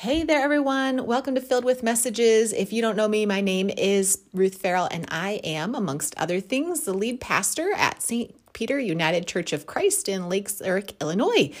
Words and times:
Hey 0.00 0.22
there, 0.22 0.40
everyone. 0.40 1.04
Welcome 1.04 1.34
to 1.34 1.42
Filled 1.42 1.66
with 1.66 1.82
Messages. 1.82 2.54
If 2.54 2.72
you 2.72 2.80
don't 2.80 2.96
know 2.96 3.06
me, 3.06 3.26
my 3.26 3.42
name 3.42 3.68
is 3.68 4.20
Ruth 4.32 4.54
Farrell, 4.54 4.88
and 4.90 5.04
I 5.10 5.42
am, 5.44 5.74
amongst 5.74 6.16
other 6.16 6.40
things, 6.40 6.84
the 6.84 6.94
lead 6.94 7.20
pastor 7.20 7.70
at 7.76 8.00
St. 8.00 8.34
Peter 8.54 8.78
United 8.78 9.26
Church 9.26 9.52
of 9.52 9.66
Christ 9.66 10.08
in 10.08 10.30
Lake 10.30 10.48
Zurich, 10.48 10.96
Illinois. 11.02 11.52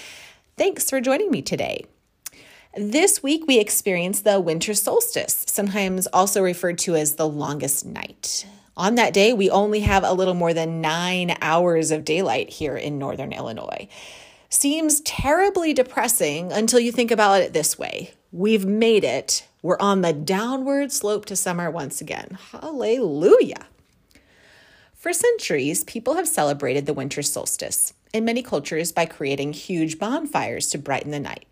Thanks 0.56 0.88
for 0.88 1.02
joining 1.02 1.30
me 1.30 1.42
today. 1.42 1.84
This 2.74 3.22
week, 3.22 3.44
we 3.46 3.58
experienced 3.58 4.24
the 4.24 4.40
winter 4.40 4.72
solstice, 4.72 5.44
sometimes 5.46 6.06
also 6.06 6.40
referred 6.40 6.78
to 6.78 6.96
as 6.96 7.16
the 7.16 7.28
longest 7.28 7.84
night. 7.84 8.46
On 8.74 8.94
that 8.94 9.12
day, 9.12 9.34
we 9.34 9.50
only 9.50 9.80
have 9.80 10.02
a 10.02 10.14
little 10.14 10.32
more 10.32 10.54
than 10.54 10.80
nine 10.80 11.36
hours 11.42 11.90
of 11.90 12.06
daylight 12.06 12.48
here 12.48 12.78
in 12.78 12.98
northern 12.98 13.34
Illinois. 13.34 13.86
Seems 14.48 15.02
terribly 15.02 15.74
depressing 15.74 16.52
until 16.52 16.80
you 16.80 16.90
think 16.90 17.10
about 17.10 17.42
it 17.42 17.52
this 17.52 17.78
way 17.78 18.14
We've 18.32 18.64
made 18.64 19.02
it. 19.02 19.46
We're 19.60 19.78
on 19.80 20.02
the 20.02 20.12
downward 20.12 20.92
slope 20.92 21.26
to 21.26 21.36
summer 21.36 21.68
once 21.68 22.00
again. 22.00 22.38
Hallelujah. 22.52 23.66
For 24.94 25.12
centuries, 25.12 25.82
people 25.82 26.14
have 26.14 26.28
celebrated 26.28 26.86
the 26.86 26.94
winter 26.94 27.22
solstice 27.22 27.92
in 28.12 28.24
many 28.24 28.42
cultures 28.42 28.92
by 28.92 29.06
creating 29.06 29.54
huge 29.54 29.98
bonfires 29.98 30.68
to 30.68 30.78
brighten 30.78 31.10
the 31.10 31.18
night. 31.18 31.46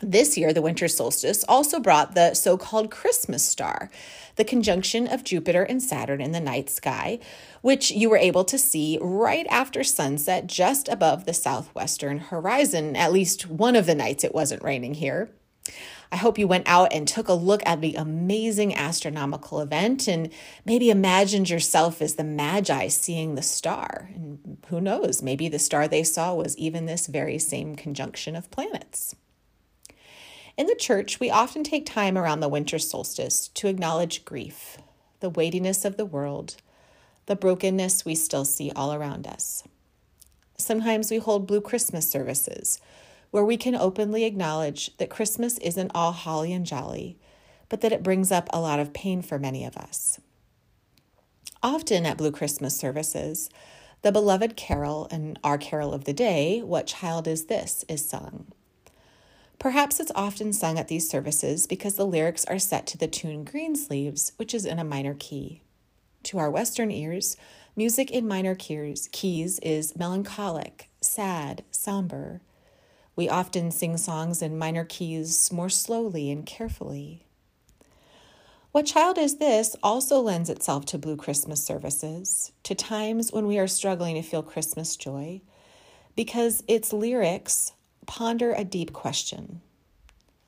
This 0.00 0.36
year, 0.36 0.52
the 0.52 0.62
winter 0.62 0.88
solstice 0.88 1.44
also 1.48 1.78
brought 1.78 2.14
the 2.14 2.34
so 2.34 2.56
called 2.56 2.90
Christmas 2.90 3.44
star, 3.44 3.88
the 4.34 4.44
conjunction 4.44 5.06
of 5.06 5.22
Jupiter 5.22 5.62
and 5.62 5.80
Saturn 5.80 6.20
in 6.20 6.32
the 6.32 6.40
night 6.40 6.68
sky, 6.68 7.20
which 7.62 7.92
you 7.92 8.10
were 8.10 8.16
able 8.16 8.44
to 8.44 8.58
see 8.58 8.98
right 9.00 9.46
after 9.48 9.84
sunset 9.84 10.48
just 10.48 10.88
above 10.88 11.24
the 11.24 11.32
southwestern 11.32 12.18
horizon, 12.18 12.96
at 12.96 13.12
least 13.12 13.48
one 13.48 13.76
of 13.76 13.86
the 13.86 13.94
nights 13.94 14.24
it 14.24 14.34
wasn't 14.34 14.64
raining 14.64 14.94
here. 14.94 15.30
I 16.12 16.16
hope 16.16 16.38
you 16.38 16.46
went 16.46 16.68
out 16.68 16.92
and 16.92 17.08
took 17.08 17.26
a 17.26 17.32
look 17.32 17.60
at 17.66 17.80
the 17.80 17.96
amazing 17.96 18.74
astronomical 18.74 19.60
event 19.60 20.06
and 20.06 20.30
maybe 20.64 20.90
imagined 20.90 21.50
yourself 21.50 22.00
as 22.00 22.14
the 22.14 22.22
Magi 22.22 22.88
seeing 22.88 23.34
the 23.34 23.42
star. 23.42 24.10
And 24.14 24.58
who 24.68 24.80
knows, 24.80 25.22
maybe 25.22 25.48
the 25.48 25.58
star 25.58 25.88
they 25.88 26.04
saw 26.04 26.34
was 26.34 26.56
even 26.56 26.86
this 26.86 27.08
very 27.08 27.38
same 27.38 27.74
conjunction 27.74 28.36
of 28.36 28.50
planets. 28.50 29.16
In 30.56 30.66
the 30.66 30.76
church, 30.76 31.18
we 31.18 31.30
often 31.30 31.64
take 31.64 31.84
time 31.84 32.16
around 32.16 32.38
the 32.38 32.48
winter 32.48 32.78
solstice 32.78 33.48
to 33.48 33.66
acknowledge 33.66 34.24
grief, 34.24 34.78
the 35.18 35.30
weightiness 35.30 35.84
of 35.84 35.96
the 35.96 36.06
world, 36.06 36.56
the 37.26 37.34
brokenness 37.34 38.04
we 38.04 38.14
still 38.14 38.44
see 38.44 38.70
all 38.76 38.92
around 38.92 39.26
us. 39.26 39.64
Sometimes 40.56 41.10
we 41.10 41.16
hold 41.16 41.48
Blue 41.48 41.60
Christmas 41.60 42.08
services 42.08 42.80
where 43.34 43.44
we 43.44 43.56
can 43.56 43.74
openly 43.74 44.22
acknowledge 44.22 44.96
that 44.98 45.10
Christmas 45.10 45.58
isn't 45.58 45.90
all 45.92 46.12
holly 46.12 46.52
and 46.52 46.64
jolly, 46.64 47.18
but 47.68 47.80
that 47.80 47.90
it 47.90 48.00
brings 48.00 48.30
up 48.30 48.48
a 48.52 48.60
lot 48.60 48.78
of 48.78 48.92
pain 48.92 49.20
for 49.20 49.40
many 49.40 49.64
of 49.64 49.76
us. 49.76 50.20
Often 51.60 52.06
at 52.06 52.16
Blue 52.16 52.30
Christmas 52.30 52.76
services, 52.76 53.50
the 54.02 54.12
beloved 54.12 54.54
carol 54.54 55.08
and 55.10 55.36
our 55.42 55.58
carol 55.58 55.92
of 55.92 56.04
the 56.04 56.12
day, 56.12 56.60
What 56.60 56.86
Child 56.86 57.26
Is 57.26 57.46
This, 57.46 57.84
is 57.88 58.08
sung. 58.08 58.52
Perhaps 59.58 59.98
it's 59.98 60.12
often 60.14 60.52
sung 60.52 60.78
at 60.78 60.86
these 60.86 61.10
services 61.10 61.66
because 61.66 61.96
the 61.96 62.06
lyrics 62.06 62.44
are 62.44 62.60
set 62.60 62.86
to 62.86 62.96
the 62.96 63.08
tune 63.08 63.44
Greensleeves, 63.44 64.30
which 64.36 64.54
is 64.54 64.64
in 64.64 64.78
a 64.78 64.84
minor 64.84 65.16
key. 65.18 65.60
To 66.22 66.38
our 66.38 66.52
Western 66.52 66.92
ears, 66.92 67.36
music 67.74 68.12
in 68.12 68.28
minor 68.28 68.54
keys, 68.54 69.08
keys 69.10 69.58
is 69.58 69.96
melancholic, 69.96 70.88
sad, 71.00 71.64
somber, 71.72 72.40
we 73.16 73.28
often 73.28 73.70
sing 73.70 73.96
songs 73.96 74.42
in 74.42 74.58
minor 74.58 74.84
keys 74.84 75.52
more 75.52 75.68
slowly 75.68 76.30
and 76.30 76.44
carefully. 76.44 77.26
What 78.72 78.86
Child 78.86 79.18
Is 79.18 79.36
This 79.36 79.76
also 79.84 80.18
lends 80.18 80.50
itself 80.50 80.84
to 80.86 80.98
Blue 80.98 81.16
Christmas 81.16 81.62
services, 81.62 82.50
to 82.64 82.74
times 82.74 83.32
when 83.32 83.46
we 83.46 83.56
are 83.56 83.68
struggling 83.68 84.16
to 84.16 84.22
feel 84.22 84.42
Christmas 84.42 84.96
joy, 84.96 85.42
because 86.16 86.64
its 86.66 86.92
lyrics 86.92 87.72
ponder 88.06 88.52
a 88.52 88.64
deep 88.64 88.92
question 88.92 89.60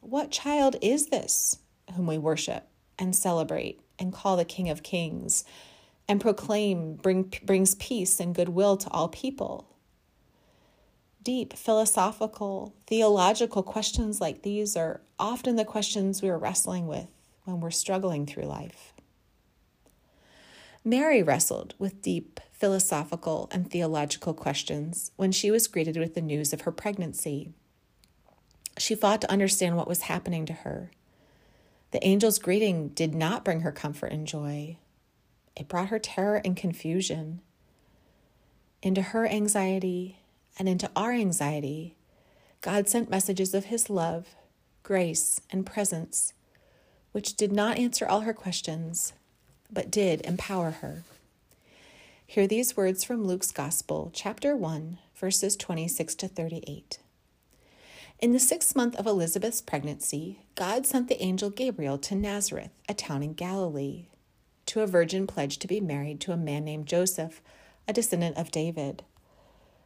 What 0.01 0.33
child 0.33 0.75
is 0.83 1.07
this 1.07 1.59
whom 1.95 2.09
we 2.09 2.19
worship 2.19 2.69
and 2.99 3.15
celebrate 3.15 3.81
and 3.97 4.13
call 4.13 4.37
the 4.37 4.45
King 4.45 4.69
of 4.71 4.83
Kings 4.83 5.45
and 6.09 6.21
proclaim 6.21 6.97
bring, 6.97 7.33
brings 7.45 7.77
peace 7.77 8.19
and 8.19 8.35
goodwill 8.35 8.77
to 8.79 8.91
all 8.91 9.09
people? 9.09 9.76
Deep 11.27 11.55
philosophical, 11.55 12.73
theological 12.87 13.61
questions 13.61 14.21
like 14.21 14.43
these 14.43 14.77
are 14.77 15.01
often 15.19 15.57
the 15.57 15.65
questions 15.65 16.23
we 16.23 16.29
are 16.29 16.39
wrestling 16.39 16.87
with 16.87 17.09
when 17.43 17.59
we're 17.59 17.69
struggling 17.69 18.25
through 18.25 18.45
life. 18.45 18.93
Mary 20.85 21.25
wrestled 21.25 21.75
with 21.81 22.01
deep 22.01 22.39
philosophical 22.53 23.49
and 23.51 23.69
theological 23.69 24.35
questions 24.35 25.11
when 25.17 25.33
she 25.33 25.51
was 25.51 25.67
greeted 25.67 25.97
with 25.97 26.15
the 26.15 26.21
news 26.21 26.53
of 26.53 26.61
her 26.61 26.71
pregnancy. 26.71 27.51
She 28.79 28.95
fought 28.95 29.21
to 29.23 29.33
understand 29.33 29.77
what 29.77 29.89
was 29.89 30.03
happening 30.03 30.47
to 30.47 30.53
her. 30.53 30.93
The 31.91 32.05
angel's 32.05 32.39
greeting 32.39 32.91
did 32.91 33.17
not 33.17 33.45
bring 33.45 33.63
her 33.63 33.73
comfort 33.73 34.13
and 34.13 34.29
joy, 34.29 34.79
it 35.57 35.67
brought 35.67 35.89
her 35.89 35.99
terror 35.99 36.41
and 36.45 36.57
confusion. 36.57 37.41
Into 38.81 39.03
her 39.03 39.27
anxiety 39.27 40.19
and 40.59 40.69
into 40.69 40.91
our 40.97 41.13
anxiety, 41.13 41.95
God 42.61 42.89
sent 42.89 43.11
messages 43.11 43.55
of 43.55 43.67
His 43.67 43.91
love, 43.91 44.35
grace, 44.83 45.41
and 45.51 45.67
presence, 45.67 46.33
which 47.13 47.35
did 47.35 47.53
not 47.53 47.79
answer 47.79 48.07
all 48.07 48.21
her 48.21 48.35
questions, 48.35 49.13
but 49.71 49.91
did 49.91 50.21
empower 50.23 50.71
her. 50.71 51.03
Hear 52.27 52.47
these 52.47 52.77
words 52.77 53.05
from 53.05 53.25
Luke's 53.25 53.53
Gospel, 53.53 54.11
chapter 54.13 54.57
1, 54.57 54.99
verses 55.15 55.57
26 55.57 56.15
to 56.17 56.29
38. 56.29 56.99
In 58.19 58.33
the 58.33 58.41
sixth 58.41 58.75
month 58.75 58.97
of 58.97 59.07
Elizabeth's 59.07 59.61
pregnancy, 59.61 60.41
God 60.55 60.87
sent 60.87 61.09
the 61.09 61.23
angel 61.23 61.51
Gabriel 61.51 61.99
to 61.99 62.15
Nazareth, 62.15 62.73
a 62.89 62.95
town 62.95 63.23
in 63.23 63.35
Galilee, 63.35 64.07
to 64.67 64.81
a 64.81 64.87
virgin 64.87 65.27
pledged 65.27 65.61
to 65.63 65.69
be 65.69 65.81
married 65.81 66.21
to 66.23 66.33
a 66.33 66.37
man 66.37 66.65
named 66.65 66.87
Joseph, 66.87 67.43
a 67.87 67.93
descendant 67.93 68.37
of 68.37 68.51
David. 68.51 69.05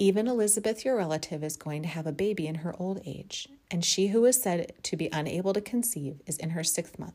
Even 0.00 0.26
Elizabeth, 0.26 0.82
your 0.82 0.96
relative, 0.96 1.44
is 1.44 1.58
going 1.58 1.82
to 1.82 1.88
have 1.88 2.06
a 2.06 2.12
baby 2.12 2.46
in 2.46 2.54
her 2.56 2.74
old 2.78 3.02
age, 3.04 3.46
and 3.70 3.84
she 3.84 4.08
who 4.08 4.24
is 4.24 4.40
said 4.40 4.72
to 4.84 4.96
be 4.96 5.10
unable 5.12 5.52
to 5.52 5.60
conceive 5.60 6.22
is 6.26 6.38
in 6.38 6.50
her 6.50 6.64
sixth 6.64 6.98
month. 6.98 7.12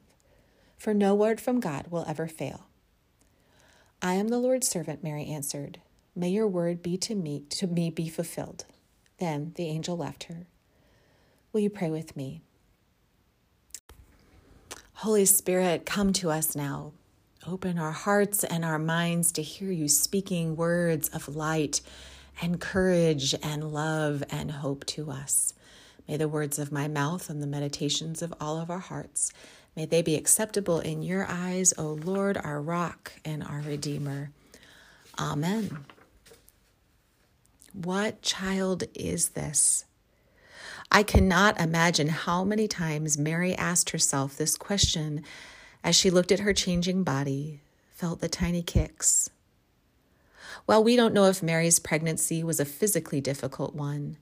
For 0.77 0.93
no 0.93 1.15
word 1.15 1.41
from 1.41 1.59
God 1.59 1.87
will 1.89 2.05
ever 2.07 2.27
fail. 2.27 2.67
I 4.03 4.13
am 4.13 4.27
the 4.27 4.37
Lord's 4.37 4.67
servant, 4.67 5.03
Mary 5.03 5.25
answered. 5.25 5.81
May 6.15 6.29
your 6.29 6.47
word 6.47 6.83
be 6.83 6.95
to 6.97 7.15
me 7.15 7.39
to 7.49 7.65
me 7.65 7.89
be 7.89 8.07
fulfilled. 8.07 8.65
Then 9.19 9.53
the 9.55 9.65
angel 9.65 9.97
left 9.97 10.25
her. 10.25 10.45
Will 11.53 11.61
you 11.61 11.71
pray 11.71 11.89
with 11.89 12.15
me? 12.15 12.41
Holy 14.93 15.25
Spirit, 15.25 15.87
come 15.87 16.13
to 16.13 16.29
us 16.29 16.55
now. 16.55 16.91
Open 17.47 17.79
our 17.79 17.91
hearts 17.91 18.43
and 18.43 18.63
our 18.63 18.77
minds 18.77 19.31
to 19.31 19.41
hear 19.41 19.71
you 19.71 19.87
speaking 19.87 20.55
words 20.55 21.09
of 21.09 21.35
light 21.35 21.81
and 22.41 22.59
courage 22.59 23.35
and 23.41 23.73
love 23.73 24.23
and 24.29 24.51
hope 24.51 24.85
to 24.87 25.11
us. 25.11 25.53
May 26.07 26.17
the 26.17 26.27
words 26.27 26.59
of 26.59 26.71
my 26.71 26.87
mouth 26.87 27.29
and 27.29 27.41
the 27.41 27.47
meditations 27.47 28.21
of 28.21 28.33
all 28.39 28.59
of 28.59 28.69
our 28.69 28.79
hearts, 28.79 29.31
may 29.75 29.85
they 29.85 30.01
be 30.01 30.15
acceptable 30.15 30.79
in 30.79 31.01
your 31.01 31.25
eyes, 31.27 31.73
O 31.77 31.93
Lord, 31.93 32.37
our 32.37 32.61
rock 32.61 33.13
and 33.25 33.43
our 33.43 33.61
redeemer. 33.61 34.31
Amen. 35.17 35.85
What 37.73 38.21
child 38.21 38.83
is 38.93 39.29
this? 39.29 39.85
I 40.91 41.03
cannot 41.03 41.59
imagine 41.59 42.09
how 42.09 42.43
many 42.43 42.67
times 42.67 43.17
Mary 43.17 43.55
asked 43.55 43.89
herself 43.89 44.37
this 44.37 44.55
question 44.55 45.23
as 45.83 45.95
she 45.95 46.09
looked 46.09 46.31
at 46.31 46.39
her 46.39 46.53
changing 46.53 47.03
body, 47.03 47.61
felt 47.89 48.19
the 48.19 48.29
tiny 48.29 48.61
kicks. 48.61 49.29
While 50.65 50.83
we 50.83 50.95
don't 50.95 51.13
know 51.13 51.25
if 51.25 51.43
Mary's 51.43 51.77
pregnancy 51.77 52.43
was 52.43 52.59
a 52.59 52.65
physically 52.65 53.21
difficult 53.21 53.75
one, 53.75 54.17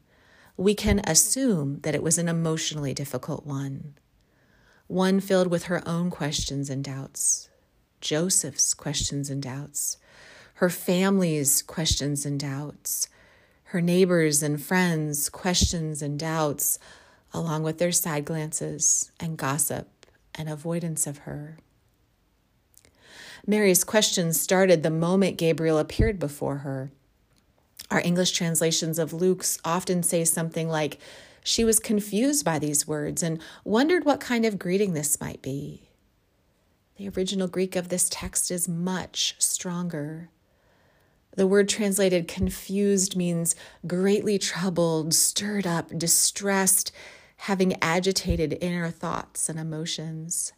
we 0.58 0.76
can 0.76 1.02
assume 1.08 1.80
that 1.82 1.96
it 1.96 2.04
was 2.04 2.18
an 2.18 2.28
emotionally 2.28 2.94
difficult 2.94 3.46
one, 3.46 3.94
one 4.88 5.22
filled 5.22 5.48
with 5.48 5.66
her 5.66 5.88
own 5.88 6.10
questions 6.10 6.70
and 6.70 6.84
doubts, 6.84 7.50
Joseph's 8.02 8.74
questions 8.74 9.30
and 9.30 9.42
doubts, 9.42 9.98
her 10.56 10.70
family's 10.70 11.62
questions 11.62 12.26
and 12.26 12.40
doubts, 12.40 13.08
her 13.66 13.82
neighbors 13.82 14.44
and 14.44 14.62
friends' 14.62 15.30
questions 15.30 16.02
and 16.02 16.20
doubts, 16.20 16.78
along 17.34 17.64
with 17.64 17.78
their 17.78 17.94
side 17.94 18.26
glances 18.26 19.12
and 19.18 19.38
gossip 19.38 19.88
and 20.36 20.50
avoidance 20.50 21.08
of 21.08 21.20
her. 21.20 21.58
Mary's 23.46 23.84
questions 23.84 24.40
started 24.40 24.84
the 24.84 24.90
moment 24.90 25.38
Gabriel 25.38 25.78
appeared 25.78 26.18
before 26.18 26.60
her. 26.60 26.92
Our 27.92 28.00
English 28.00 28.32
translations 28.32 28.98
of 28.98 29.12
Luke's 29.12 29.60
often 29.66 30.02
say 30.02 30.24
something 30.24 30.70
like, 30.70 30.98
She 31.44 31.66
was 31.66 31.80
confused 31.80 32.46
by 32.46 32.58
these 32.58 32.88
words 32.88 33.22
and 33.22 33.42
wondered 33.66 34.06
what 34.06 34.22
kind 34.22 34.46
of 34.46 34.58
greeting 34.58 34.94
this 34.94 35.20
might 35.20 35.42
be. 35.42 35.90
The 36.96 37.10
original 37.10 37.48
Greek 37.48 37.76
of 37.76 37.90
this 37.90 38.08
text 38.10 38.50
is 38.50 38.70
much 38.70 39.36
stronger. 39.40 40.30
The 41.36 41.48
word 41.48 41.68
translated 41.68 42.28
confused 42.28 43.18
means 43.18 43.56
greatly 43.86 44.40
troubled, 44.40 45.14
stirred 45.14 45.68
up, 45.68 45.90
distressed, 45.98 46.94
having 47.38 47.76
agitated 47.82 48.58
inner 48.62 48.90
thoughts 48.90 49.50
and 49.50 49.60
emotions. 49.60 50.54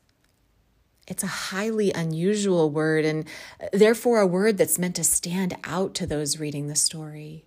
It's 1.07 1.23
a 1.23 1.27
highly 1.27 1.91
unusual 1.91 2.69
word 2.69 3.05
and 3.05 3.27
uh, 3.61 3.67
therefore 3.71 4.19
a 4.19 4.27
word 4.27 4.57
that's 4.57 4.79
meant 4.79 4.95
to 4.95 5.03
stand 5.03 5.55
out 5.63 5.93
to 5.95 6.07
those 6.07 6.39
reading 6.39 6.67
the 6.67 6.75
story. 6.75 7.45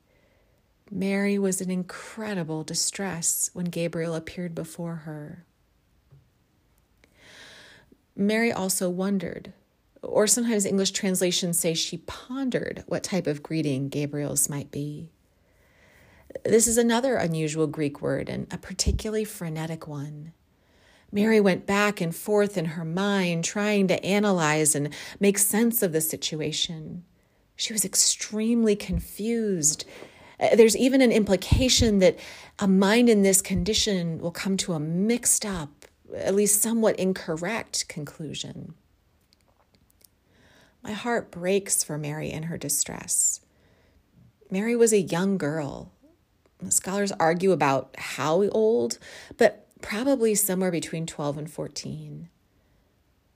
Mary 0.90 1.38
was 1.38 1.60
in 1.60 1.70
incredible 1.70 2.64
distress 2.64 3.50
when 3.52 3.66
Gabriel 3.66 4.14
appeared 4.14 4.54
before 4.54 4.96
her. 4.96 5.44
Mary 8.16 8.50
also 8.50 8.88
wondered, 8.88 9.52
or 10.02 10.26
sometimes 10.26 10.64
English 10.64 10.92
translations 10.92 11.58
say 11.58 11.74
she 11.74 11.98
pondered 11.98 12.82
what 12.86 13.04
type 13.04 13.26
of 13.26 13.42
greeting 13.42 13.88
Gabriel's 13.88 14.48
might 14.48 14.70
be. 14.70 15.10
This 16.44 16.66
is 16.66 16.78
another 16.78 17.16
unusual 17.16 17.66
Greek 17.66 18.00
word 18.00 18.28
and 18.28 18.46
a 18.50 18.58
particularly 18.58 19.24
frenetic 19.24 19.86
one. 19.86 20.32
Mary 21.10 21.40
went 21.40 21.66
back 21.66 22.00
and 22.00 22.14
forth 22.14 22.58
in 22.58 22.66
her 22.66 22.84
mind, 22.84 23.44
trying 23.44 23.88
to 23.88 24.04
analyze 24.04 24.74
and 24.74 24.92
make 25.18 25.38
sense 25.38 25.82
of 25.82 25.92
the 25.92 26.00
situation. 26.00 27.04
She 27.56 27.72
was 27.72 27.84
extremely 27.84 28.76
confused. 28.76 29.84
Uh, 30.38 30.54
there's 30.54 30.76
even 30.76 31.00
an 31.00 31.10
implication 31.10 31.98
that 31.98 32.18
a 32.58 32.68
mind 32.68 33.08
in 33.08 33.22
this 33.22 33.40
condition 33.40 34.18
will 34.18 34.30
come 34.30 34.56
to 34.58 34.74
a 34.74 34.80
mixed 34.80 35.46
up, 35.46 35.86
at 36.14 36.34
least 36.34 36.60
somewhat 36.60 36.96
incorrect 36.96 37.88
conclusion. 37.88 38.74
My 40.82 40.92
heart 40.92 41.30
breaks 41.30 41.82
for 41.82 41.98
Mary 41.98 42.30
in 42.30 42.44
her 42.44 42.56
distress. 42.56 43.40
Mary 44.50 44.76
was 44.76 44.92
a 44.92 45.00
young 45.00 45.38
girl. 45.38 45.90
Scholars 46.70 47.12
argue 47.20 47.52
about 47.52 47.94
how 47.98 48.48
old, 48.48 48.98
but 49.36 49.67
probably 49.80 50.34
somewhere 50.34 50.70
between 50.70 51.06
12 51.06 51.38
and 51.38 51.50
14. 51.50 52.28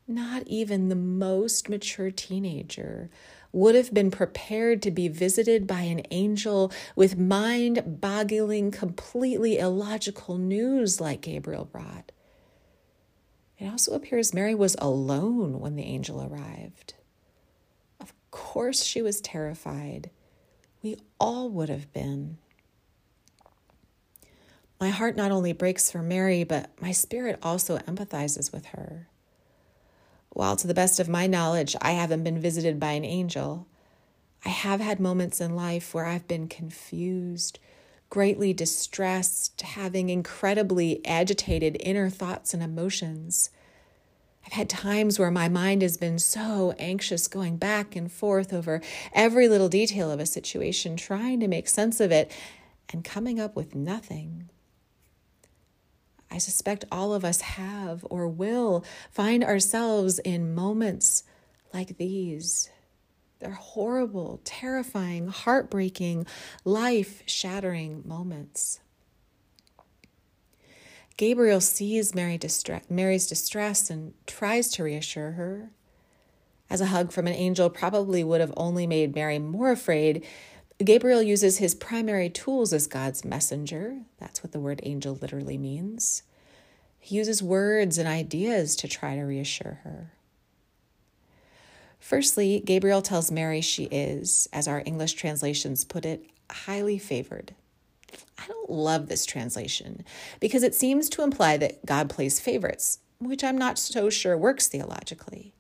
Not 0.09 0.43
even 0.47 0.89
the 0.89 0.97
most 0.97 1.69
mature 1.69 2.11
teenager 2.11 3.09
would 3.53 3.75
have 3.75 3.93
been 3.93 4.11
prepared 4.11 4.83
to 4.83 4.91
be 4.91 5.09
visited 5.09 5.67
by 5.67 5.83
an 5.83 6.03
angel 6.11 6.73
with 6.97 7.19
mind 7.19 8.01
boggling, 8.01 8.71
completely 8.71 9.59
illogical 9.59 10.39
news 10.39 11.01
like 11.01 11.21
Gabriel 11.21 11.67
brought. 11.67 12.13
It 13.59 13.67
also 13.67 13.95
appears 13.95 14.35
Mary 14.35 14.55
was 14.55 14.75
alone 14.81 15.61
when 15.61 15.77
the 15.77 15.85
angel 15.85 16.23
arrived. 16.23 16.95
Of 18.01 18.13
course, 18.31 18.83
she 18.83 19.03
was 19.03 19.21
terrified. 19.21 20.11
We 20.83 20.97
all 21.21 21.49
would 21.51 21.69
have 21.69 21.93
been. 21.93 22.39
My 24.83 24.89
heart 24.89 25.15
not 25.15 25.31
only 25.31 25.53
breaks 25.53 25.93
for 25.93 26.03
Mary, 26.03 26.43
but 26.43 26.69
my 26.81 26.91
spirit 26.91 27.39
also 27.41 27.79
empathizes 27.79 28.53
with 28.53 28.67
her. 28.75 29.07
While 30.31 30.57
to 30.57 30.67
the 30.67 30.75
best 30.75 30.99
of 30.99 31.09
my 31.09 31.29
knowledge, 31.29 31.77
I 31.81 31.93
haven't 31.93 32.25
been 32.25 32.41
visited 32.41 32.81
by 32.81 32.91
an 32.91 33.05
angel, 33.05 33.69
I 34.45 34.49
have 34.49 34.81
had 34.81 34.99
moments 34.99 35.41
in 35.41 35.55
life 35.55 35.95
where 35.95 36.07
I've 36.07 36.27
been 36.27 36.49
confused, 36.49 37.61
greatly 38.11 38.53
distressed, 38.53 39.61
having 39.61 40.09
incredibly 40.09 41.01
agitated 41.07 41.77
inner 41.79 42.11
thoughts 42.11 42.53
and 42.53 42.61
emotions. 42.61 43.51
I've 44.45 44.55
had 44.55 44.69
times 44.69 45.17
where 45.17 45.31
my 45.31 45.49
mind 45.49 45.83
has 45.83 45.97
been 45.97 46.19
so 46.19 46.75
anxious, 46.77 47.29
going 47.29 47.57
back 47.57 47.95
and 47.95 48.11
forth 48.11 48.53
over 48.53 48.83
every 49.13 49.47
little 49.47 49.69
detail 49.69 50.11
of 50.11 50.19
a 50.19 50.27
situation, 50.27 50.97
trying 50.97 51.39
to 51.39 51.47
make 51.47 51.69
sense 51.69 52.01
of 52.01 52.11
it 52.11 52.33
and 52.93 53.05
coming 53.05 53.39
up 53.39 53.55
with 53.55 53.77
nothing. 53.77 54.49
I 56.33 56.39
suspect 56.39 56.87
all 56.91 57.13
of 57.13 57.27
us 57.27 57.43
have 57.43 58.07
or 58.09 58.27
will 58.27 58.85
find 59.11 59.45
ourselves 59.45 60.19
in 60.19 60.55
moments 60.55 61.25
like 61.75 61.99
these. 61.99 62.71
They're 63.39 63.51
horrible, 63.51 64.41
terrifying, 64.43 65.29
heartbreaking, 65.29 66.27
life 66.65 67.23
shattering 67.27 68.03
moments. 68.07 68.81
Gabriel 71.19 71.61
sees 71.61 72.15
Mary 72.15 72.39
distress, 72.39 72.85
Mary's 72.89 73.27
distress 73.27 73.91
and 73.91 74.15
tries 74.27 74.71
to 74.71 74.85
reassure 74.85 75.33
her. 75.33 75.71
As 76.71 76.81
a 76.81 76.87
hug 76.87 77.13
from 77.13 77.27
an 77.27 77.35
angel 77.35 77.69
probably 77.69 78.25
would 78.25 78.41
have 78.41 78.55
only 78.57 78.87
made 78.87 79.15
Mary 79.15 79.39
more 79.39 79.71
afraid, 79.71 80.25
Gabriel 80.83 81.23
uses 81.23 81.59
his 81.59 81.75
primary 81.75 82.31
tools 82.31 82.73
as 82.73 82.87
God's 82.87 83.25
messenger. 83.25 83.99
That's 84.19 84.43
what 84.43 84.53
the 84.53 84.61
word 84.61 84.81
angel 84.83 85.19
literally 85.21 85.59
means. 85.59 86.23
He 87.05 87.17
uses 87.17 87.43
words 87.43 87.99
and 87.99 88.09
ideas 88.09 88.77
to 88.77 88.87
try 88.87 89.17
to 89.17 89.23
reassure 89.23 89.81
her. 89.83 90.13
Firstly, 91.99 92.63
Gabriel 92.65 93.03
tells 93.03 93.33
Mary 93.33 93.61
she 93.61 93.85
is, 93.85 94.49
as 94.53 94.69
our 94.69 94.85
English 94.87 95.15
translations 95.15 95.85
put 95.85 96.07
it, 96.07 96.25
highly 96.49 96.99
favored. 96.99 97.57
I 98.39 98.47
don't 98.47 98.71
love 98.71 99.09
this 99.09 99.27
translation 99.27 100.05
because 100.39 100.63
it 100.63 100.77
seems 100.77 101.09
to 101.11 101.25
imply 101.25 101.57
that 101.57 101.85
God 101.85 102.09
plays 102.09 102.39
favorites, 102.39 103.01
which 103.19 103.43
I'm 103.43 103.59
not 103.59 103.81
so 103.81 104.09
sure 104.09 104.39
works 104.39 104.69
theologically. 104.69 105.55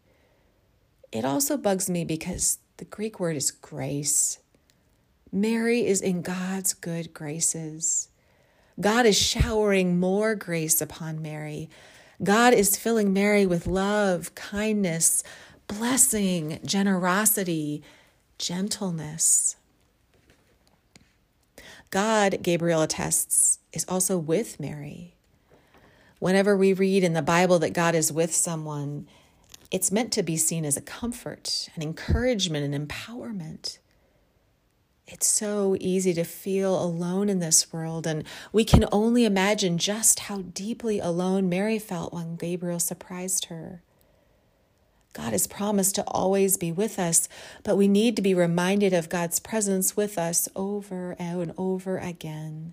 It 1.11 1.25
also 1.25 1.57
bugs 1.57 1.91
me 1.91 2.05
because 2.05 2.59
the 2.77 2.85
Greek 2.85 3.19
word 3.19 3.35
is 3.35 3.51
grace. 3.51 4.39
Mary 5.33 5.87
is 5.87 6.01
in 6.01 6.23
God's 6.23 6.73
good 6.73 7.13
graces. 7.13 8.11
God 8.81 9.07
is 9.07 9.19
showering 9.19 9.99
more 9.99 10.35
grace 10.35 10.81
upon 10.81 11.23
Mary. 11.23 11.69
God 12.23 12.55
is 12.55 12.77
filling 12.77 13.13
Mary 13.13 13.47
with 13.47 13.67
love, 13.67 14.35
kindness, 14.35 15.23
blessing, 15.67 16.59
generosity, 16.65 17.83
gentleness. 18.39 19.57
God, 21.91 22.39
Gabriel 22.43 22.83
attests, 22.83 23.59
is 23.73 23.85
also 23.89 24.17
with 24.19 24.59
Mary. 24.59 25.15
Whenever 26.19 26.57
we 26.57 26.73
read 26.73 27.05
in 27.05 27.13
the 27.13 27.23
Bible 27.23 27.59
that 27.59 27.73
God 27.73 27.95
is 27.95 28.13
with 28.13 28.35
someone, 28.35 29.07
it's 29.71 29.93
meant 29.93 30.13
to 30.13 30.23
be 30.23 30.37
seen 30.37 30.65
as 30.65 30.77
a 30.77 30.83
comfort, 30.83 31.69
an 31.75 31.83
encouragement, 31.83 32.73
an 32.73 32.87
empowerment. 32.87 33.79
It's 35.07 35.27
so 35.27 35.77
easy 35.81 36.15
to 36.15 36.25
feel 36.25 36.81
alone 36.83 37.29
in 37.29 37.41
this 37.41 37.73
world, 37.73 38.07
and 38.07 38.25
we 38.53 38.65
can 38.65 38.87
only 38.93 39.25
imagine 39.25 39.77
just 39.79 40.21
how 40.21 40.43
deeply 40.43 41.01
alone 41.01 41.49
Mary 41.49 41.79
felt 41.79 42.13
when 42.13 42.37
Gabriel 42.37 42.79
surprised 42.79 43.47
her. 43.47 43.83
God 45.13 45.33
has 45.33 45.47
promised 45.47 45.95
to 45.97 46.05
always 46.07 46.57
be 46.57 46.73
with 46.73 46.99
us, 46.99 47.29
but 47.65 47.77
we 47.77 47.89
need 47.89 48.17
to 48.17 48.23
be 48.23 48.33
reminded 48.33 48.95
of 48.95 49.11
God's 49.11 49.41
presence 49.41 49.97
with 49.97 50.17
us 50.17 50.49
over 50.57 51.15
and 51.19 51.53
over 51.59 51.99
again, 51.99 52.73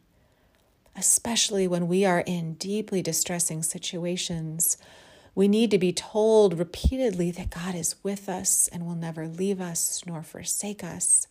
especially 0.95 1.67
when 1.67 1.87
we 1.87 2.05
are 2.05 2.21
in 2.21 2.53
deeply 2.53 3.01
distressing 3.01 3.61
situations. 3.61 4.77
We 5.35 5.49
need 5.49 5.71
to 5.71 5.77
be 5.77 5.91
told 5.91 6.57
repeatedly 6.57 7.31
that 7.31 7.49
God 7.49 7.75
is 7.75 7.95
with 8.03 8.29
us 8.29 8.69
and 8.71 8.85
will 8.85 8.95
never 8.95 9.27
leave 9.27 9.59
us 9.59 10.01
nor 10.05 10.23
forsake 10.23 10.83
us. 10.83 11.27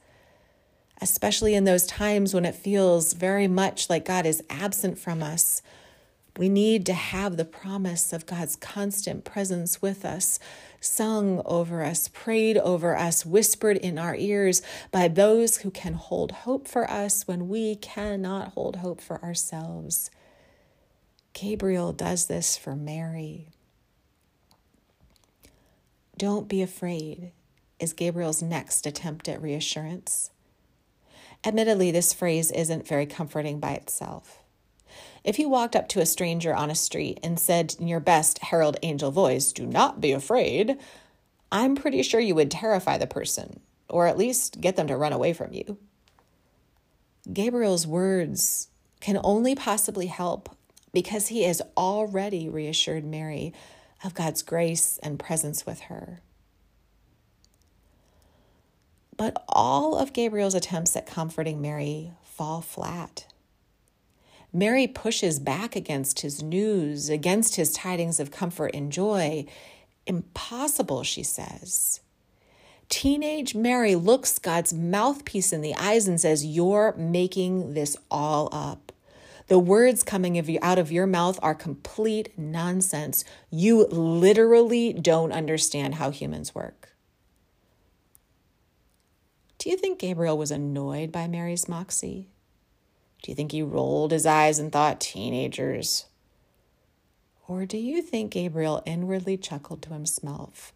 Especially 1.00 1.55
in 1.55 1.64
those 1.64 1.87
times 1.87 2.35
when 2.35 2.45
it 2.45 2.55
feels 2.55 3.12
very 3.12 3.49
much 3.49 3.88
like 3.88 4.05
God 4.05 4.26
is 4.26 4.43
absent 4.50 4.99
from 4.99 5.23
us. 5.23 5.62
We 6.37 6.49
need 6.49 6.87
to 6.87 6.95
have 6.95 7.37
the 7.37 7.45
promise 7.45 8.12
of 8.12 8.26
God's 8.26 8.55
constant 8.55 9.25
presence 9.25 9.83
with 9.83 10.05
us, 10.05 10.38
sung 10.81 11.43
over 11.45 11.83
us, 11.83 12.07
prayed 12.09 12.57
over 12.59 12.97
us, 12.97 13.26
whispered 13.26 13.76
in 13.76 13.99
our 13.99 14.14
ears 14.14 14.62
by 14.93 15.09
those 15.09 15.59
who 15.59 15.71
can 15.73 15.95
hold 15.95 16.31
hope 16.31 16.69
for 16.69 16.88
us 16.88 17.26
when 17.26 17.49
we 17.49 17.75
cannot 17.75 18.52
hold 18.52 18.76
hope 18.76 19.00
for 19.00 19.23
ourselves. 19.23 20.11
Gabriel 21.33 21.93
does 21.93 22.26
this 22.26 22.57
for 22.57 22.76
Mary. 22.76 23.49
Don't 26.17 26.49
be 26.49 26.62
afraid, 26.62 27.33
is 27.78 27.93
Gabriel's 27.93 28.43
next 28.43 28.87
attempt 28.87 29.28
at 29.28 29.43
reassurance. 29.43 30.31
Admittedly, 31.45 31.90
this 31.90 32.12
phrase 32.12 32.50
isn't 32.50 32.87
very 32.87 33.07
comforting 33.07 33.61
by 33.61 33.73
itself. 33.73 34.38
If 35.25 35.38
you 35.38 35.49
walked 35.49 35.76
up 35.76 35.88
to 35.88 36.00
a 36.00 36.07
stranger 36.07 36.54
on 36.54 36.71
a 36.71 36.75
street 36.75 37.21
and 37.23 37.38
said 37.38 37.75
in 37.78 37.88
your 37.88 38.00
best 38.00 38.38
herald 38.38 38.76
angel 38.83 39.11
voice, 39.11 39.52
Do 39.52 39.66
not 39.66 40.00
be 40.00 40.12
afraid, 40.12 40.78
I'm 41.50 41.76
pretty 41.76 42.02
sure 42.02 42.21
you 42.21 42.35
would 42.35 42.50
terrify 42.50 42.99
the 42.99 43.07
person, 43.07 43.61
or 43.88 44.07
at 44.07 44.18
least 44.18 44.61
get 44.61 44.76
them 44.76 44.87
to 44.88 44.97
run 44.97 45.12
away 45.12 45.33
from 45.33 45.52
you. 45.52 45.78
Gabriel's 47.33 47.87
words 47.87 48.68
can 49.00 49.18
only 49.23 49.54
possibly 49.54 50.07
help 50.07 50.57
because 50.92 51.28
he 51.28 51.45
has 51.45 51.62
already 51.76 52.49
reassured 52.49 53.04
Mary 53.04 53.52
of 54.02 54.14
God's 54.14 54.42
grace 54.42 54.99
and 55.02 55.18
presence 55.18 55.66
with 55.66 55.80
her. 55.83 56.21
But 59.18 59.44
all 59.48 59.96
of 59.98 60.14
Gabriel's 60.14 60.54
attempts 60.54 60.96
at 60.96 61.06
comforting 61.06 61.60
Mary 61.60 62.12
fall 62.22 62.62
flat. 62.62 63.26
Mary 64.52 64.87
pushes 64.87 65.38
back 65.38 65.76
against 65.76 66.20
his 66.20 66.42
news, 66.42 67.10
against 67.10 67.56
his 67.56 67.72
tidings 67.72 68.18
of 68.18 68.30
comfort 68.30 68.70
and 68.72 68.90
joy. 68.90 69.44
Impossible, 70.06 71.02
she 71.02 71.22
says. 71.22 72.00
Teenage 72.88 73.54
Mary 73.54 73.94
looks 73.94 74.38
God's 74.38 74.72
mouthpiece 74.72 75.52
in 75.52 75.60
the 75.60 75.75
eyes 75.75 76.08
and 76.08 76.18
says, 76.18 76.46
You're 76.46 76.94
making 76.96 77.75
this 77.75 77.96
all 78.10 78.48
up. 78.52 78.92
The 79.48 79.58
words 79.58 80.02
coming 80.02 80.58
out 80.62 80.78
of 80.78 80.92
your 80.92 81.06
mouth 81.06 81.38
are 81.42 81.54
complete 81.54 82.38
nonsense. 82.38 83.25
You 83.50 83.87
literally 83.87 84.92
don't 84.92 85.32
understand 85.32 85.96
how 85.96 86.10
humans 86.10 86.54
work. 86.54 86.88
Do 89.68 89.72
you 89.72 89.76
think 89.78 89.98
Gabriel 89.98 90.38
was 90.38 90.50
annoyed 90.50 91.12
by 91.12 91.28
Mary's 91.28 91.68
moxie? 91.68 92.30
Do 93.22 93.30
you 93.30 93.34
think 93.34 93.52
he 93.52 93.60
rolled 93.60 94.12
his 94.12 94.25
eyes 94.25 94.58
and 94.58 94.72
thought, 94.72 94.98
teenagers? 94.98 96.06
Or 97.46 97.66
do 97.66 97.76
you 97.76 98.00
think 98.00 98.30
Gabriel 98.30 98.82
inwardly 98.87 99.37
chuckled 99.37 99.82
to 99.82 99.92
himself, 99.92 100.72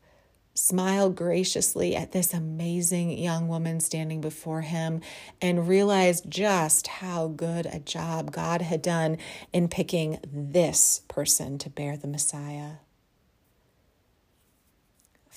smiled 0.53 1.17
graciously 1.17 1.97
at 1.97 2.13
this 2.13 2.35
amazing 2.35 3.17
young 3.17 3.49
woman 3.49 3.81
standing 3.81 4.21
before 4.21 4.61
him, 4.61 5.01
and 5.41 5.67
realized 5.67 6.29
just 6.29 6.87
how 6.87 7.29
good 7.29 7.65
a 7.65 7.79
job 7.79 8.31
God 8.31 8.61
had 8.61 8.83
done 8.83 9.17
in 9.55 9.69
picking 9.69 10.19
this 10.23 11.01
person 11.09 11.57
to 11.57 11.71
bear 11.71 11.97
the 11.97 12.09
Messiah? 12.09 12.73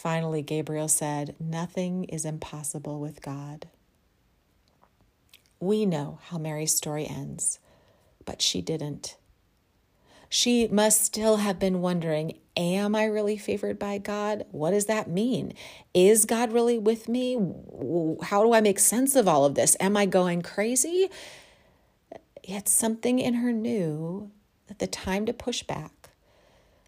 Finally, 0.06 0.44
Gabriel 0.44 0.88
said, 0.88 1.36
Nothing 1.40 2.04
is 2.04 2.26
impossible 2.26 3.00
with 3.00 3.24
God. 3.24 3.68
We 5.60 5.88
know 5.88 6.20
how 6.26 6.38
Mary's 6.38 6.76
story 6.76 7.08
ends, 7.08 7.58
but 8.24 8.40
she 8.40 8.62
didn't. 8.62 9.18
She 10.30 10.68
must 10.68 11.02
still 11.02 11.38
have 11.38 11.58
been 11.58 11.82
wondering 11.82 12.38
Am 12.56 12.94
I 12.94 13.06
really 13.06 13.36
favored 13.36 13.80
by 13.80 13.98
God? 13.98 14.46
What 14.52 14.72
does 14.72 14.86
that 14.86 15.10
mean? 15.10 15.54
Is 15.96 16.26
God 16.26 16.54
really 16.54 16.78
with 16.78 17.10
me? 17.10 17.40
How 18.22 18.44
do 18.44 18.54
I 18.54 18.62
make 18.62 18.78
sense 18.78 19.16
of 19.16 19.28
all 19.28 19.44
of 19.44 19.56
this? 19.56 19.76
Am 19.80 19.98
I 19.98 20.06
going 20.06 20.44
crazy? 20.44 21.10
Yet 22.44 22.70
something 22.70 23.18
in 23.18 23.34
her 23.34 23.52
knew 23.52 24.30
that 24.68 24.78
the 24.78 24.86
time 24.86 25.26
to 25.26 25.34
push 25.34 25.64
back, 25.64 26.12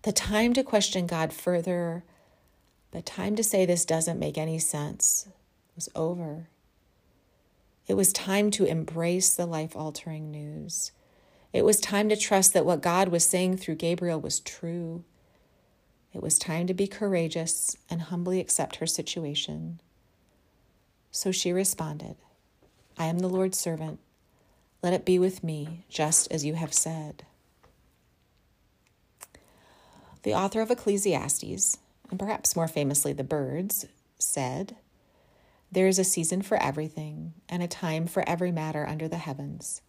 the 0.04 0.12
time 0.12 0.54
to 0.54 0.62
question 0.62 1.08
God 1.08 1.34
further, 1.34 2.04
the 2.92 3.02
time 3.02 3.36
to 3.36 3.44
say 3.44 3.66
this 3.66 3.86
doesn't 3.86 4.20
make 4.20 4.38
any 4.38 4.60
sense 4.60 5.28
was 5.76 5.90
over. 5.96 6.48
It 7.88 7.96
was 7.96 8.12
time 8.12 8.52
to 8.52 8.66
embrace 8.66 9.34
the 9.34 9.46
life 9.46 9.76
altering 9.76 10.32
news. 10.32 10.92
It 11.54 11.64
was 11.64 11.80
time 11.80 12.10
to 12.10 12.18
trust 12.18 12.54
that 12.54 12.66
what 12.66 12.82
God 12.82 13.10
was 13.10 13.26
saying 13.26 13.58
through 13.58 13.76
Gabriel 13.76 14.20
was 14.20 14.40
true. 14.40 15.04
It 16.14 16.22
was 16.22 16.38
time 16.38 16.68
to 16.68 16.74
be 16.74 16.88
courageous 16.88 17.78
and 17.90 18.02
humbly 18.04 18.40
accept 18.40 18.78
her 18.78 18.88
situation. 18.88 19.80
So 21.12 21.32
she 21.32 21.54
responded, 21.54 22.16
I 22.98 23.06
am 23.06 23.20
the 23.20 23.30
Lord's 23.30 23.58
servant. 23.58 24.00
Let 24.84 24.94
it 24.94 25.06
be 25.06 25.20
with 25.20 25.44
me, 25.44 25.86
just 25.90 26.32
as 26.32 26.46
you 26.46 26.56
have 26.56 26.74
said. 26.74 27.24
The 30.24 30.34
author 30.34 30.62
of 30.62 30.72
Ecclesiastes, 30.72 31.78
and 32.10 32.20
perhaps 32.20 32.56
more 32.56 32.68
famously 32.68 33.14
the 33.14 33.24
Byrds, 33.24 33.86
said, 34.20 34.78
there 35.72 35.88
is 35.88 36.00
a 36.00 36.04
season 36.04 36.42
for 36.42 36.62
everything, 36.62 37.34
and 37.50 37.62
a 37.62 37.68
time 37.68 38.08
for 38.08 38.28
every 38.28 38.52
matter 38.52 38.88
under 38.88 39.08
the 39.08 39.18
heavens. 39.18 39.82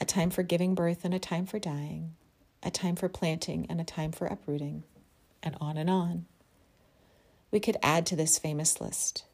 A 0.00 0.04
time 0.04 0.28
for 0.30 0.42
giving 0.42 0.74
birth 0.74 1.04
and 1.04 1.14
a 1.14 1.18
time 1.18 1.46
for 1.46 1.58
dying, 1.58 2.14
a 2.62 2.70
time 2.70 2.94
for 2.94 3.08
planting 3.08 3.66
and 3.70 3.80
a 3.80 3.84
time 3.84 4.12
for 4.12 4.26
uprooting, 4.26 4.84
and 5.42 5.56
on 5.60 5.78
and 5.78 5.88
on. 5.88 6.26
We 7.50 7.58
could 7.58 7.78
add 7.82 8.04
to 8.06 8.16
this 8.16 8.38
famous 8.38 8.80
list 8.80 9.24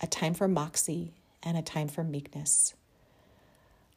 a 0.00 0.06
time 0.08 0.34
for 0.34 0.48
moxie 0.48 1.14
and 1.44 1.56
a 1.56 1.62
time 1.62 1.86
for 1.86 2.02
meekness, 2.02 2.74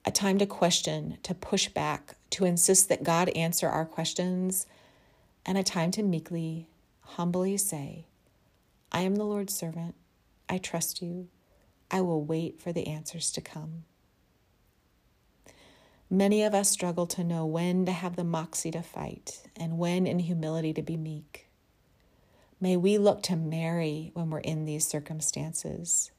a 0.06 0.12
time 0.12 0.38
to 0.38 0.46
question, 0.46 1.18
to 1.24 1.34
push 1.34 1.68
back, 1.70 2.16
to 2.30 2.46
insist 2.46 2.90
that 2.90 3.04
God 3.04 3.30
answer 3.30 3.68
our 3.68 3.86
questions, 3.86 4.68
and 5.44 5.58
a 5.58 5.64
time 5.64 5.90
to 5.92 6.04
meekly, 6.04 6.68
humbly 7.06 7.58
say, 7.58 8.08
I 8.92 9.02
am 9.02 9.16
the 9.16 9.26
Lord's 9.26 9.56
servant. 9.56 9.96
I 10.50 10.58
trust 10.58 11.02
you. 11.02 11.30
I 11.90 12.02
will 12.02 12.24
wait 12.24 12.62
for 12.62 12.72
the 12.72 12.88
answers 12.88 13.32
to 13.32 13.42
come. 13.42 13.84
Many 16.10 16.44
of 16.44 16.54
us 16.54 16.70
struggle 16.70 17.08
to 17.08 17.24
know 17.24 17.46
when 17.46 17.86
to 17.86 17.92
have 17.92 18.16
the 18.16 18.24
moxie 18.24 18.72
to 18.72 18.82
fight 18.82 19.48
and 19.56 19.78
when 19.78 20.06
in 20.06 20.20
humility 20.20 20.74
to 20.74 20.82
be 20.82 20.98
meek. 20.98 21.48
May 22.62 22.78
we 22.78 22.98
look 22.98 23.22
to 23.24 23.36
Mary 23.36 24.12
when 24.14 24.30
we're 24.30 24.40
in 24.40 24.66
these 24.66 24.88
circumstances. 24.88 26.12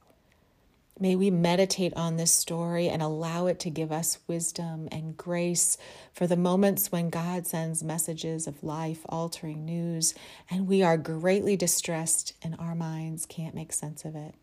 May 0.99 1.15
we 1.15 1.31
meditate 1.31 1.93
on 1.95 2.17
this 2.17 2.33
story 2.33 2.89
and 2.89 3.03
allow 3.03 3.49
it 3.49 3.61
to 3.61 3.71
give 3.71 3.93
us 3.93 4.19
wisdom 4.27 4.89
and 4.91 5.15
grace 5.15 5.77
for 6.15 6.27
the 6.27 6.39
moments 6.39 6.91
when 6.91 7.11
God 7.11 7.47
sends 7.47 7.85
messages 7.85 8.47
of 8.47 8.65
life 8.65 9.01
altering 9.07 9.67
news 9.67 10.15
and 10.51 10.67
we 10.67 10.83
are 10.83 10.97
greatly 10.97 11.55
distressed 11.55 12.33
and 12.43 12.57
our 12.59 12.75
minds 12.75 13.27
can't 13.27 13.55
make 13.55 13.75
sense 13.75 14.07
of 14.07 14.17
it. 14.17 14.35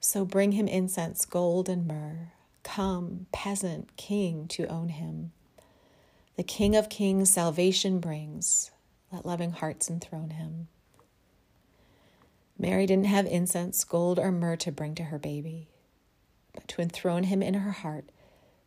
So 0.00 0.24
bring 0.24 0.52
him 0.52 0.66
incense, 0.66 1.24
gold, 1.24 1.68
and 1.68 1.86
myrrh. 1.86 2.32
Come, 2.64 3.26
peasant, 3.30 3.96
king, 3.96 4.48
to 4.48 4.66
own 4.66 4.88
him. 4.88 5.30
The 6.36 6.42
King 6.42 6.74
of 6.74 6.88
Kings 6.88 7.30
salvation 7.30 8.00
brings. 8.00 8.72
Let 9.12 9.24
loving 9.24 9.52
hearts 9.52 9.88
enthrone 9.88 10.30
him. 10.30 10.66
Mary 12.62 12.86
didn't 12.86 13.06
have 13.06 13.26
incense, 13.26 13.82
gold, 13.82 14.20
or 14.20 14.30
myrrh 14.30 14.54
to 14.54 14.70
bring 14.70 14.94
to 14.94 15.02
her 15.04 15.18
baby, 15.18 15.68
but 16.54 16.68
to 16.68 16.80
enthrone 16.80 17.24
him 17.24 17.42
in 17.42 17.54
her 17.54 17.72
heart, 17.72 18.04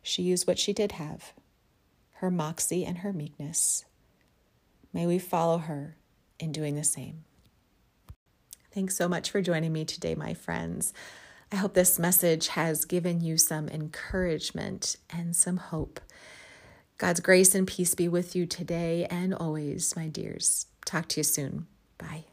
she 0.02 0.22
used 0.22 0.46
what 0.46 0.58
she 0.58 0.72
did 0.72 0.92
have 0.92 1.32
her 2.20 2.30
moxie 2.30 2.84
and 2.84 2.98
her 2.98 3.12
meekness. 3.12 3.84
May 4.92 5.06
we 5.06 5.18
follow 5.18 5.58
her 5.58 5.96
in 6.38 6.50
doing 6.50 6.74
the 6.74 6.84
same. 6.84 7.24
Thanks 8.72 8.96
so 8.96 9.06
much 9.06 9.30
for 9.30 9.42
joining 9.42 9.72
me 9.72 9.84
today, 9.84 10.14
my 10.14 10.32
friends. 10.32 10.94
I 11.52 11.56
hope 11.56 11.74
this 11.74 11.98
message 11.98 12.48
has 12.48 12.86
given 12.86 13.20
you 13.20 13.36
some 13.36 13.68
encouragement 13.68 14.96
and 15.10 15.36
some 15.36 15.58
hope. 15.58 16.00
God's 16.96 17.20
grace 17.20 17.54
and 17.54 17.66
peace 17.66 17.94
be 17.94 18.08
with 18.08 18.34
you 18.34 18.46
today 18.46 19.06
and 19.10 19.34
always, 19.34 19.94
my 19.94 20.08
dears. 20.08 20.66
Talk 20.86 21.08
to 21.08 21.20
you 21.20 21.24
soon. 21.24 21.66
Bye. 21.98 22.24